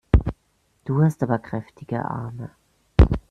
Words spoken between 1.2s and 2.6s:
aber kräftige Arme!